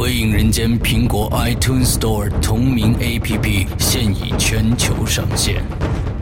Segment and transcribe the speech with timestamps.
[0.00, 5.62] 鬼影人间苹果 iTunes Store 同名 APP 现已全球上线，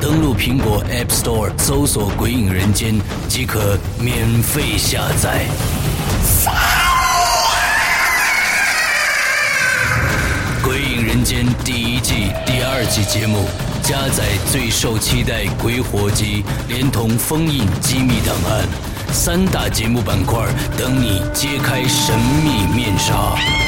[0.01, 5.47] 登录苹果 App Store 搜索“鬼影人间”即可免费下载。
[10.65, 13.47] 《鬼影人间》第一季第二季节目，
[13.81, 18.67] 加载最受期待鬼火集，连同封印机密档案，
[19.13, 20.45] 三大节目板块
[20.77, 23.68] 等你揭开神秘面纱。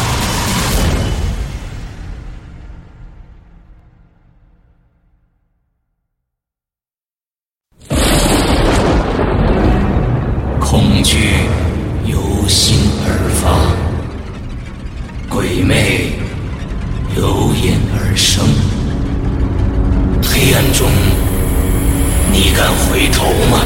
[22.53, 23.59] 敢回头吗？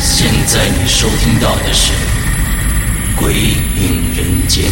[0.00, 1.92] 现在你收听到的是
[3.20, 4.64] 《鬼影人间》，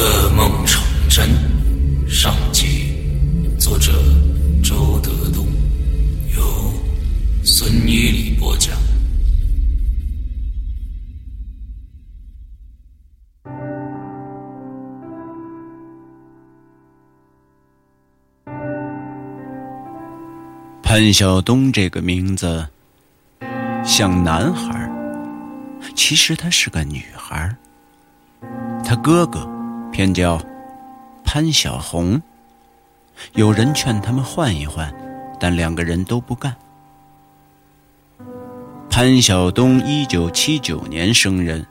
[0.00, 1.28] 噩梦成真
[20.88, 22.66] 潘晓东这个名字
[23.84, 24.90] 像男孩儿，
[25.94, 27.54] 其实她是个女孩儿。
[28.82, 29.46] 她哥哥
[29.92, 30.40] 偏叫
[31.22, 32.22] 潘晓红。
[33.34, 34.90] 有人劝他们换一换，
[35.38, 36.56] 但两个人都不干。
[38.88, 41.66] 潘晓东一九七九年生人，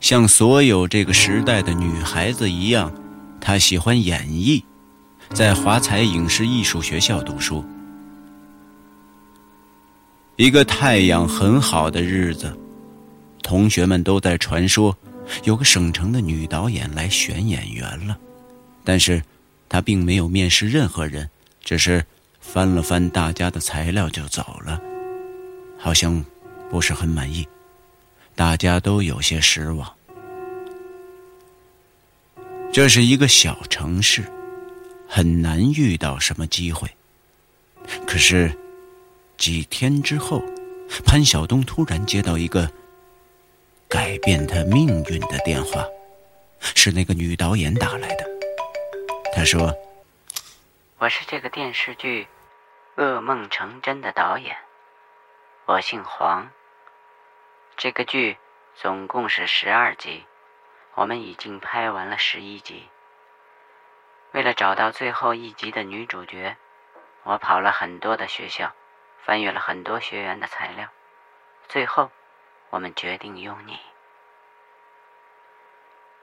[0.00, 2.90] 像所有这个时代的女孩子一样，
[3.38, 4.64] 她喜欢演艺，
[5.34, 7.62] 在华彩影视艺术学校读书。
[10.36, 12.54] 一个太阳很好的日子，
[13.42, 14.94] 同学们都在传说，
[15.44, 18.18] 有个省城的女导演来选演员了，
[18.84, 19.22] 但是，
[19.66, 21.26] 她并没有面试任何人，
[21.64, 22.04] 只是
[22.38, 24.78] 翻了翻大家的材料就走了，
[25.78, 26.22] 好像
[26.68, 27.48] 不是很满意，
[28.34, 29.90] 大家都有些失望。
[32.70, 34.22] 这是一个小城市，
[35.08, 36.86] 很难遇到什么机会，
[38.06, 38.54] 可是。
[39.36, 40.42] 几天之后，
[41.04, 42.70] 潘晓东突然接到一个
[43.88, 45.84] 改变他命运的电话，
[46.60, 48.24] 是那个女导演打来的。
[49.34, 49.72] 他说
[50.98, 52.26] ：“我是这个电视剧
[53.00, 54.56] 《噩梦成真》的导演，
[55.66, 56.50] 我姓黄。
[57.76, 58.38] 这个剧
[58.74, 60.24] 总共是十二集，
[60.94, 62.88] 我们已经拍完了十一集。
[64.32, 66.56] 为了找到最后一集的女主角，
[67.24, 68.72] 我跑了很多的学校。”
[69.26, 70.88] 翻阅了很多学员的材料，
[71.66, 72.12] 最后，
[72.70, 73.80] 我们决定用你。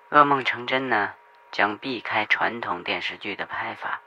[0.10, 1.14] 噩梦成真呢，
[1.52, 4.00] 将避开传统电视剧的拍法，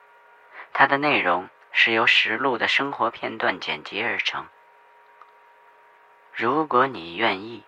[0.73, 4.49] 它的内容是由实录的生活片段剪辑而成。
[6.33, 7.65] 如果你愿意，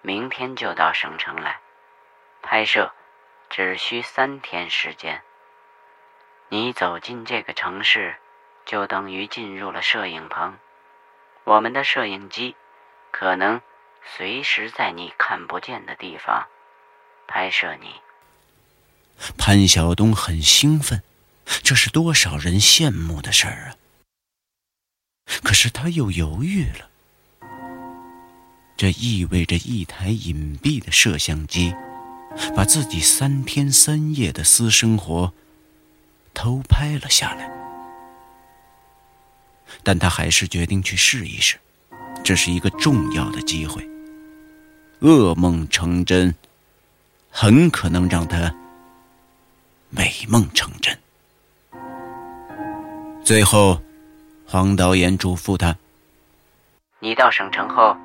[0.00, 1.60] 明天就到省城来
[2.42, 2.92] 拍摄，
[3.48, 5.22] 只需三天时间。
[6.48, 8.16] 你走进这个城市。
[8.68, 10.54] 就等于进入了摄影棚，
[11.44, 12.54] 我们的摄影机
[13.10, 13.62] 可能
[14.14, 16.46] 随时在你看不见的地方
[17.26, 17.88] 拍摄你。
[19.38, 21.02] 潘晓东很兴奋，
[21.62, 23.74] 这是多少人羡慕的事儿啊！
[25.42, 26.90] 可是他又犹豫了，
[28.76, 31.74] 这意味着一台隐蔽的摄像机
[32.54, 35.32] 把自己三天三夜的私生活
[36.34, 37.50] 偷拍了下来。
[39.88, 41.56] 但他还是决定去试一试，
[42.22, 43.82] 这是一个重要的机会。
[45.00, 46.34] 噩梦成真，
[47.30, 48.54] 很可能让他
[49.88, 50.94] 美梦成真。
[53.24, 53.80] 最后，
[54.44, 55.74] 黄导演嘱咐他
[57.00, 57.96] ：“你到省城后，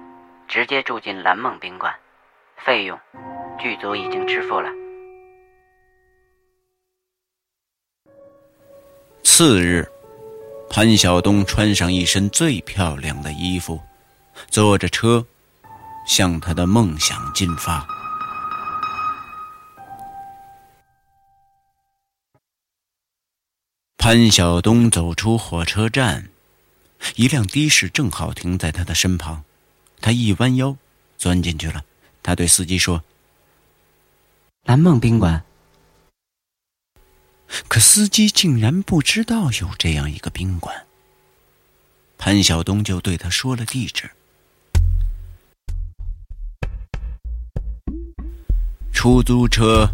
[0.47, 1.93] 直接住进蓝梦宾馆，
[2.63, 2.97] 费用
[3.59, 4.69] 剧组已经支付了。”
[9.21, 9.85] 次日。
[10.75, 13.79] 潘晓东穿上一身最漂亮的衣服，
[14.49, 15.23] 坐着车，
[16.07, 17.87] 向他的梦想进发。
[23.99, 26.27] 潘晓东走出火车站，
[27.17, 29.43] 一辆的士正好停在他的身旁，
[30.01, 30.75] 他一弯腰，
[31.19, 31.83] 钻进去了。
[32.23, 33.03] 他对司机说
[34.65, 35.45] ：“蓝梦宾馆。”
[37.67, 40.75] 可司机竟然不知道有这样一个宾馆。
[42.17, 44.09] 潘晓东就对他说了地址。
[48.93, 49.89] 出租车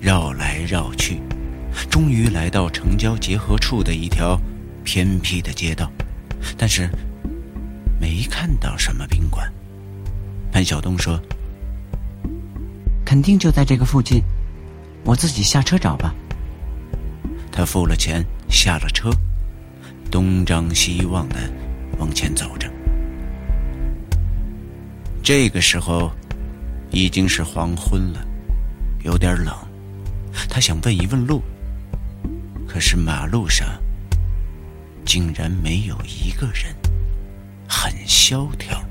[0.00, 1.20] 绕来绕去，
[1.90, 4.40] 终于来到城郊结合处的一条
[4.82, 5.90] 偏僻的街道，
[6.56, 6.88] 但是
[8.00, 9.52] 没看到什么宾馆。
[10.50, 11.20] 潘晓东说
[13.04, 14.22] ：“肯定就在这个附近，
[15.04, 16.14] 我自己下车找吧。”
[17.60, 19.10] 他付了钱，下了车，
[20.10, 21.36] 东张西望的
[21.98, 22.66] 往前走着。
[25.22, 26.10] 这个时候
[26.90, 28.26] 已经是黄昏了，
[29.04, 29.54] 有点冷。
[30.48, 31.42] 他想问一问路，
[32.66, 33.68] 可是马路上
[35.04, 36.74] 竟然没有一个人，
[37.68, 38.82] 很萧条。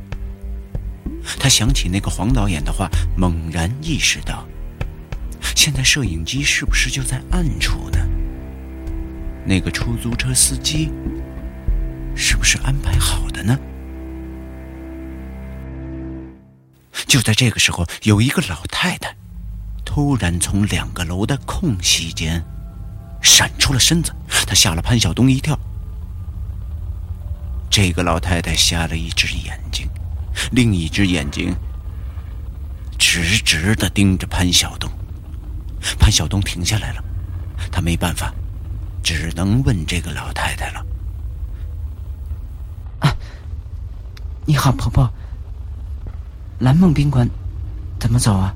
[1.39, 2.87] 他想起那个黄导演的话，
[3.17, 4.47] 猛然意识到，
[5.55, 7.97] 现在摄影机是不是就在暗处呢？
[9.45, 10.91] 那个出租车司机
[12.15, 13.57] 是不是安排好的呢？
[17.07, 19.15] 就在这个时候，有一个老太太
[19.83, 22.43] 突然从两个楼的空隙间
[23.21, 24.13] 闪出了身子，
[24.45, 25.57] 她吓了潘晓东一跳。
[27.69, 29.87] 这个老太太瞎了一只眼睛，
[30.51, 31.55] 另一只眼睛
[32.97, 34.91] 直直的盯着潘晓东。
[35.97, 37.03] 潘晓东停下来了，
[37.71, 38.33] 他没办法。
[39.09, 40.85] 只能问这个老太太了。
[42.99, 43.11] 啊，
[44.45, 45.11] 你好，婆婆。
[46.59, 47.27] 蓝梦宾馆
[47.99, 48.53] 怎么走啊？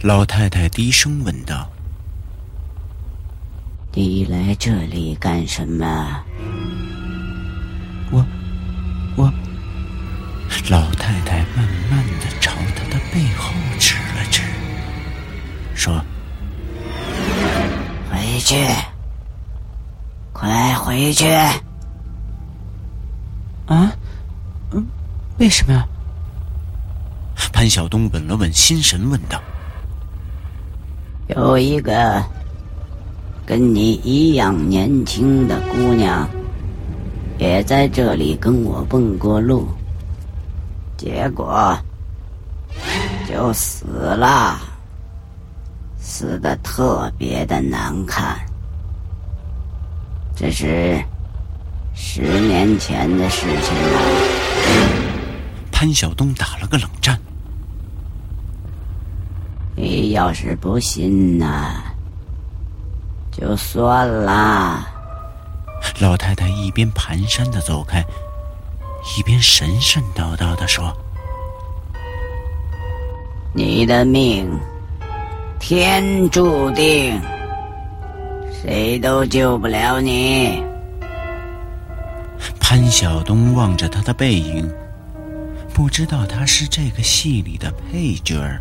[0.00, 1.70] 老太太低声问道
[3.92, 6.24] ：“你来这里干什么？”
[8.10, 8.24] 我，
[9.14, 9.30] 我。
[10.70, 14.40] 老太太慢慢的朝他的背后指了指，
[15.74, 16.02] 说。
[18.36, 18.54] 回去，
[20.34, 21.26] 快回去！
[23.64, 23.90] 啊，
[24.72, 24.86] 嗯，
[25.38, 25.88] 为什么呀？
[27.50, 29.40] 潘晓东稳了稳心神，问道
[31.34, 32.22] ：“有一个
[33.46, 36.28] 跟你一样年轻的姑娘，
[37.38, 39.66] 也在这里跟我问过路，
[40.98, 41.74] 结果
[43.26, 44.60] 就死了。”
[46.18, 48.40] 死的特别的难看，
[50.34, 50.98] 这是
[51.94, 54.00] 十年前的事情了。
[55.70, 57.20] 潘晓东打了个冷战。
[59.76, 61.74] 你要是不信呢，
[63.30, 64.88] 就算了。
[66.00, 68.02] 老太太一边蹒跚的走开，
[69.18, 70.90] 一边神神叨叨的说
[73.52, 74.50] ：“你的命。”
[75.58, 77.20] 天注定，
[78.62, 80.62] 谁都救不了你。
[82.60, 84.68] 潘晓东望着他的背影，
[85.74, 88.60] 不知道他是这个戏里的配角儿，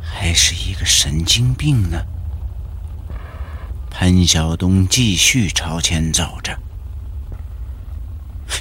[0.00, 2.00] 还是一个神经病呢。
[3.90, 6.56] 潘晓东继续朝前走着，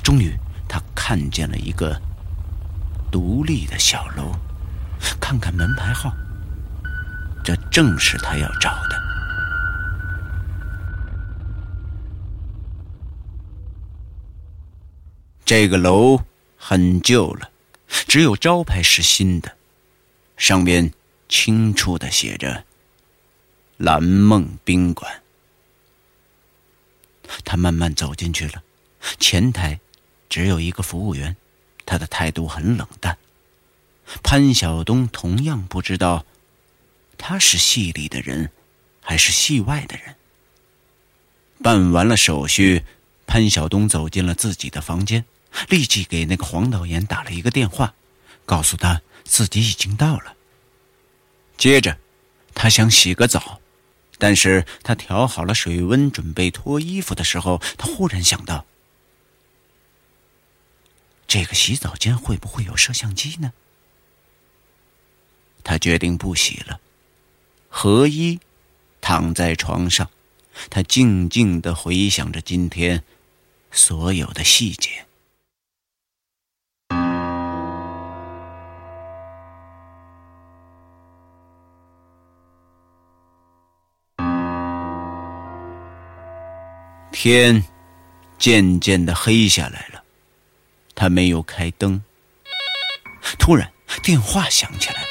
[0.03, 2.00] 终于他看见了一个
[3.10, 4.32] 独立的小楼，
[5.22, 6.12] 看看门牌号。
[7.74, 9.01] 正是他要找的。
[15.44, 16.22] 这个楼
[16.56, 17.50] 很旧了，
[18.08, 19.58] 只有招牌是新的，
[20.38, 20.94] 上面
[21.27, 22.63] 清楚的写着
[23.77, 25.24] “蓝梦宾馆”。
[27.44, 28.62] 他慢慢走进去了，
[29.18, 29.80] 前台
[30.30, 31.36] 只有一个服务员，
[31.88, 33.18] 他的态度很冷淡。
[34.22, 36.24] 潘晓东同样不知道。
[37.25, 38.51] 他是戏里的人，
[39.00, 40.18] 还是戏外的人？
[41.63, 42.84] 办完了手续，
[43.25, 45.24] 潘晓东走进了自己的房间，
[45.70, 47.94] 立即给那个黄导演打了一个电话，
[48.46, 50.36] 告诉他自己已经到了。
[51.58, 51.98] 接着，
[52.53, 53.62] 他想洗个澡，
[54.18, 58.65] 但是他调好了水温，准备脱衣服的时候，他忽然想到：
[61.25, 63.53] 这个洗澡间会不会有摄像机呢？
[65.63, 66.82] 他决定不洗了。
[67.75, 68.39] 何一
[69.01, 70.08] 躺在床上，
[70.70, 73.03] 他静静的回想着今天
[73.72, 75.08] 所有的细节。
[87.12, 87.63] 天
[88.38, 90.03] 渐渐的黑下来了，
[90.94, 92.03] 他没有开灯。
[93.39, 95.10] 突然，电话响起来了，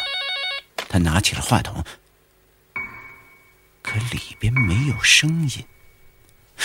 [0.89, 1.83] 他拿起了话筒，
[3.93, 5.65] 可里边没有声音。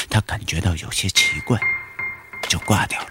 [0.10, 1.60] 他感觉到有些奇怪，
[2.48, 3.10] 就挂掉了。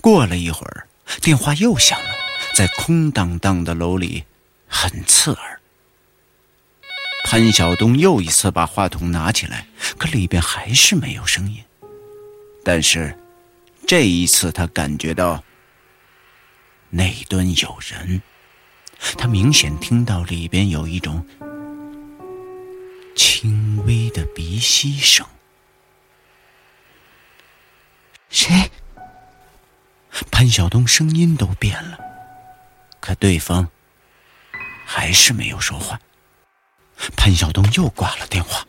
[0.00, 0.88] 过了一会儿，
[1.22, 2.10] 电话又响了，
[2.54, 4.24] 在空荡荡的楼里，
[4.66, 5.60] 很刺耳。
[7.24, 11.62] 潘晓东又一次把话筒拿起来，可里边还是没有声音。
[12.64, 13.16] 但是，
[13.86, 15.44] 这一次他感觉到
[16.88, 18.20] 那端有人，
[19.16, 21.24] 他明显听到里边有一种
[23.40, 25.26] 轻微的鼻息声。
[28.28, 28.70] 谁？
[30.30, 31.98] 潘晓东声音都变了，
[33.00, 33.66] 可对方
[34.84, 35.98] 还是没有说话。
[37.16, 38.66] 潘晓东又挂了电话。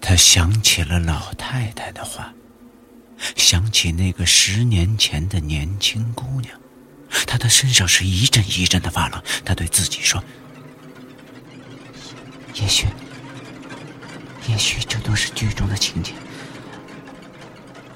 [0.00, 2.32] 他想起了老太太的话，
[3.36, 6.58] 想起那个十年前的年轻姑娘，
[7.26, 9.22] 她的身上是一阵一阵的发冷。
[9.44, 10.24] 他对自己说
[12.60, 12.86] ：“也许，
[14.48, 16.12] 也许这都是剧中的情节，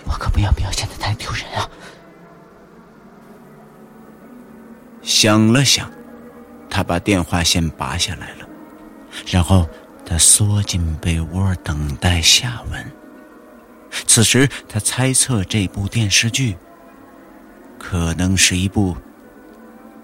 [0.04, 1.68] 我可不要表现的太丢人啊。”
[5.02, 5.90] 想了想。
[6.70, 8.48] 他把电话线拔下来了，
[9.28, 9.64] 然后
[10.04, 12.92] 他缩进被窝等待下文。
[14.08, 16.56] 此时他猜测这部电视剧
[17.78, 18.96] 可能是一部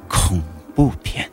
[0.08, 0.40] 恐
[0.76, 1.28] 怖片。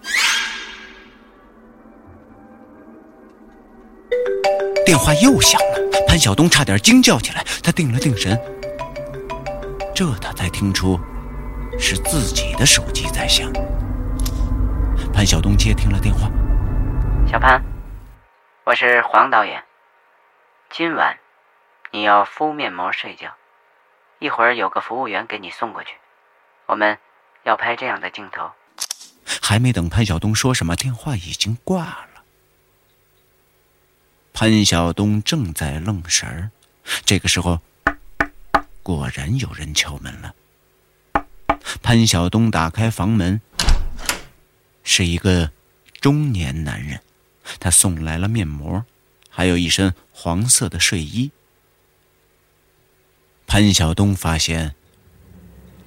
[4.88, 7.46] 电话又响了，潘晓东差点惊叫起来。
[7.62, 8.40] 他定了定神，
[9.94, 10.98] 这他才听出
[11.78, 13.52] 是自己的手机在响。
[15.14, 16.32] 潘晓东接听了电话。
[17.30, 17.62] 小潘，
[18.64, 19.62] 我是黄导演。
[20.70, 21.18] 今晚
[21.92, 23.34] 你要敷面膜睡觉，
[24.20, 25.96] 一会儿有个服务员给你送过去。
[26.66, 26.98] 我们
[27.44, 28.50] 要拍这样的镜头。
[29.42, 32.07] 还没等潘晓东说什么，电话已经挂了。
[34.40, 36.52] 潘晓东正在愣神儿，
[37.04, 37.60] 这个时候，
[38.84, 40.36] 果然有人敲门了。
[41.82, 43.42] 潘晓东打开房门。
[44.84, 45.50] 是一个
[46.00, 47.02] 中年男人，
[47.60, 48.86] 他送来了面膜，
[49.28, 51.32] 还有一身黄色的睡衣。
[53.48, 54.76] 潘晓东发现，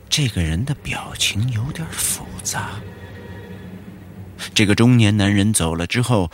[0.08, 2.80] 这个人的表情有点复杂。
[4.52, 6.32] 这个中年男人走了之后，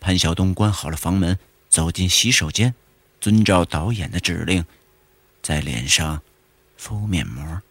[0.00, 1.38] 潘晓东关好了房门，
[1.72, 2.74] 走进洗手间，
[3.18, 4.62] 遵照导演的指令，
[5.42, 6.20] 在脸上
[6.76, 7.62] 敷面膜。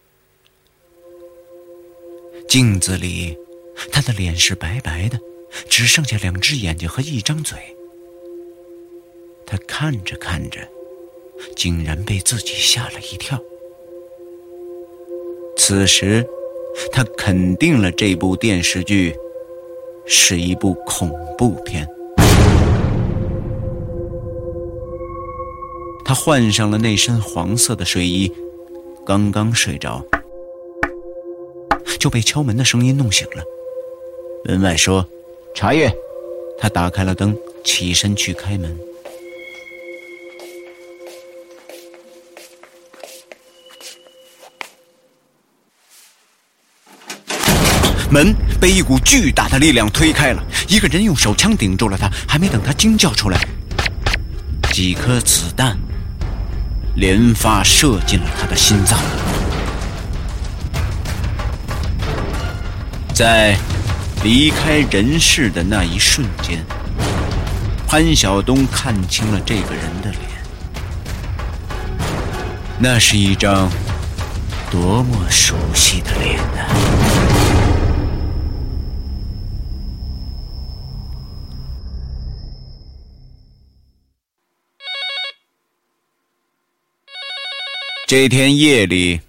[2.48, 3.38] 镜子里。
[3.90, 5.18] 他的脸是白白的，
[5.68, 7.58] 只剩下两只眼睛和一张嘴。
[9.46, 10.60] 他看着看着，
[11.56, 13.40] 竟然被自己吓了一跳。
[15.56, 16.24] 此时，
[16.92, 19.16] 他肯定了这部电视剧
[20.06, 21.88] 是一部恐怖片。
[26.12, 28.30] 他换上了那身黄色的睡衣，
[29.06, 30.04] 刚刚睡着，
[31.98, 33.42] 就被敲门的声音弄醒了。
[34.44, 35.08] 门外说
[35.56, 35.90] ：“茶叶。”
[36.60, 38.78] 他打开了灯，起身去开门。
[48.10, 52.06] 门被一股巨大的力量推开了，一个人用手枪顶住了他。
[52.28, 53.40] 还没等他惊叫出来，
[54.74, 55.74] 几颗子弹
[56.94, 58.98] 连发射进了他的心脏，
[63.14, 63.56] 在。
[64.24, 66.64] 离开人世的那一瞬间，
[67.88, 70.20] 潘晓东看清了这个人的脸。
[72.78, 73.68] 那是一张
[74.70, 77.51] 多么熟悉的脸呐！
[88.12, 89.22] 这天夜里，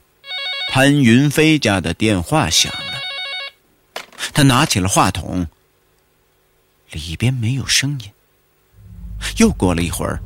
[0.70, 3.00] 潘云飞家的电话响了。
[4.34, 5.48] 他拿起了话筒，
[6.92, 8.12] 里边没有声音。
[9.38, 10.22] 又过了一会儿，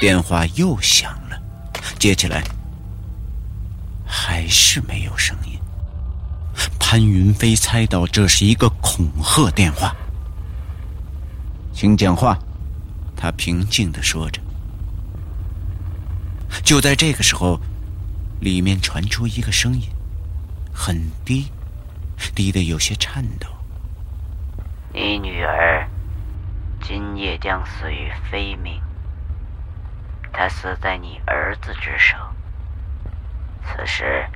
[0.00, 1.38] 电话又响了，
[1.98, 2.42] 接起来
[4.06, 5.52] 还是没有声音。
[6.80, 9.94] 潘云飞猜到这是一个恐吓电话，
[11.74, 12.38] 请讲话。
[13.14, 14.40] 他平静的说着。
[16.68, 17.58] 就在这个时候，
[18.42, 19.88] 里面传出一个声音，
[20.70, 21.50] 很低。
[22.34, 23.46] 低得有些颤抖。
[24.92, 25.88] 你女儿
[26.82, 28.82] 今夜将死于非命，
[30.30, 32.18] 她死在你儿子之手。
[33.64, 34.26] 此时，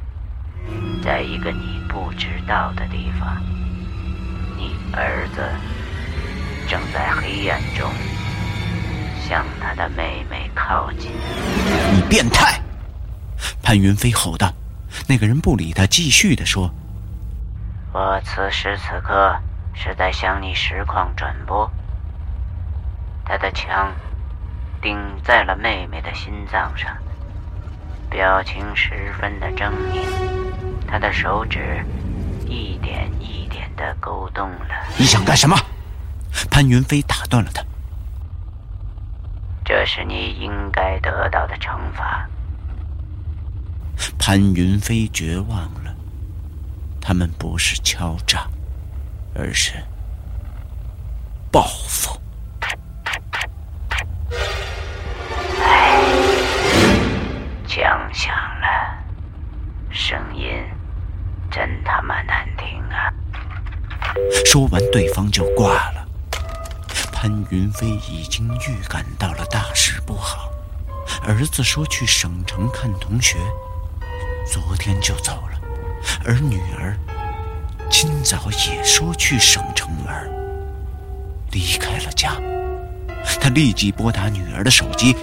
[1.05, 3.43] 在一个你不知道的地方，
[4.57, 5.43] 你儿子
[6.67, 7.93] 正在黑暗中
[9.29, 11.11] 向他的妹妹靠近。
[11.95, 12.61] 你变态！
[13.63, 14.53] 潘云飞吼道。
[15.09, 16.71] 那个人不理他，继续的说
[17.93, 19.35] ：“我此时此刻
[19.75, 21.71] 是在向你实况转播。
[23.25, 23.91] 他的枪
[24.83, 26.95] 顶在了妹妹的心脏上，
[28.11, 30.05] 表情十分的狰狞。
[30.87, 31.83] 他的手指
[32.47, 34.75] 一点一点的勾动了。
[34.99, 35.57] 你想干什么？”
[36.51, 37.65] 潘云飞打断了他
[39.73, 42.29] ：“这是你应该得到的惩罚。”
[44.21, 45.97] 潘云飞绝望了，
[47.01, 48.47] 他们不是敲诈，
[49.35, 49.73] 而是
[51.51, 52.21] 报复。
[57.67, 59.03] 枪响了，
[59.91, 60.53] 声音
[61.51, 63.09] 真他妈难听啊！
[64.45, 65.92] 说完，对方就挂了。
[67.23, 70.51] 潘云飞已经预感到了大事不好，
[71.23, 73.37] 儿子说去省城看同学。
[74.45, 75.61] 昨天就走了，
[76.25, 76.99] 而女儿
[77.89, 80.29] 今早也说去省城玩，
[81.53, 82.35] 离开了家。
[83.41, 85.17] 他立即拨打女儿的手机。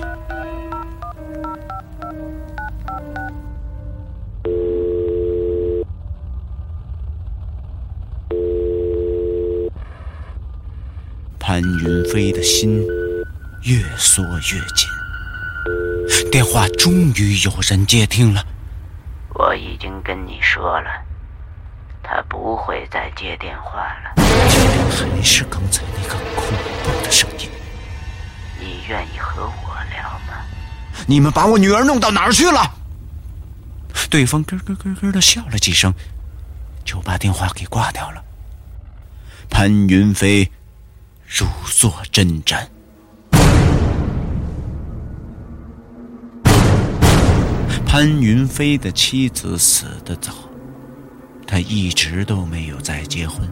[11.60, 12.82] 潘云飞的心
[13.64, 14.88] 越缩越紧，
[16.32, 18.42] 电话终于有人接听了。
[19.34, 20.90] 我已经跟你说了，
[22.02, 24.24] 他不会再接电话了。
[24.90, 26.46] 还是刚才那个恐
[26.82, 27.50] 怖的声音。
[28.58, 30.42] 你愿意和我聊吗？
[31.08, 32.74] 你们把我女儿弄到哪儿去了？
[34.10, 35.94] 对方咯咯咯咯的笑了几声，
[36.86, 38.24] 就把电话给挂掉了。
[39.50, 40.50] 潘云飞
[41.32, 42.66] 如坐针毡。
[47.86, 50.34] 潘云飞的妻子死得早，
[51.46, 53.48] 他一直都没有再结婚，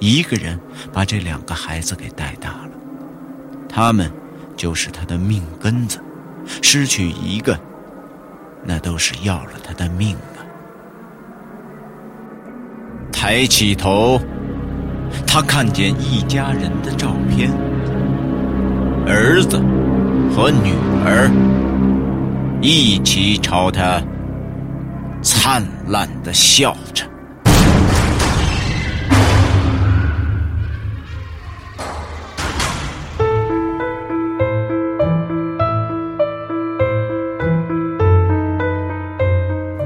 [0.00, 0.58] 一个人
[0.92, 2.70] 把这两个孩子给带大了，
[3.68, 4.12] 他们
[4.56, 6.00] 就是他的命根子，
[6.62, 7.56] 失去一个，
[8.64, 10.42] 那都是要了他的命啊！
[13.12, 14.20] 抬起头，
[15.26, 17.50] 他看见一家人的照片，
[19.06, 19.58] 儿子
[20.34, 20.72] 和女
[21.04, 21.30] 儿。
[22.60, 24.02] 一起朝他
[25.22, 27.04] 灿烂的笑着。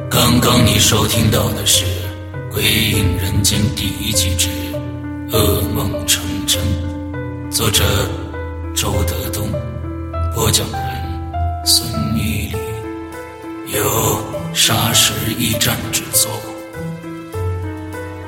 [0.09, 1.85] 刚刚你收听到的是
[2.51, 4.32] 《鬼影人间》第一集
[7.63, 7.85] 作者
[8.75, 9.49] 周德东，
[10.35, 12.57] 播讲人孙一礼，
[13.73, 14.21] 由
[14.53, 16.29] 沙石驿站制作。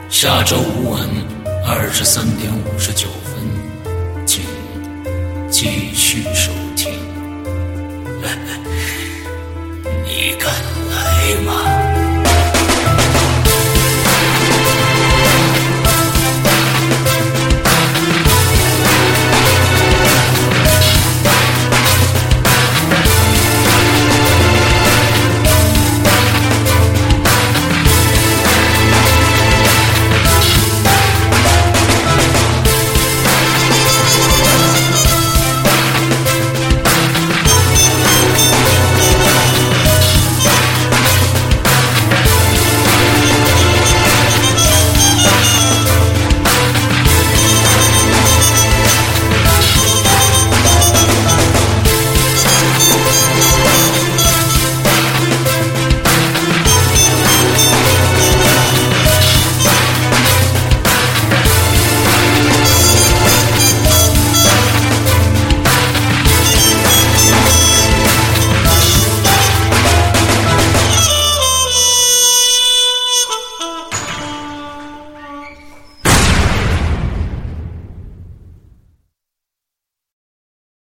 [0.09, 1.03] 下周五晚
[1.67, 3.45] 二十三点五十九分，
[4.25, 4.45] 请
[5.51, 6.93] 继续收听。
[10.07, 10.55] 你敢
[10.93, 11.74] 来吗？